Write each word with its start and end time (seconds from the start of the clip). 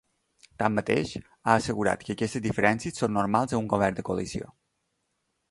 Tanmateix, 0.61 1.11
ha 1.25 1.57
assegurat 1.57 2.05
que 2.07 2.15
aquestes 2.15 2.43
diferències 2.47 2.99
són 3.03 3.15
normals 3.19 3.55
en 3.55 3.61
un 3.67 3.71
govern 3.75 4.01
de 4.01 4.09
coalició. 4.09 4.51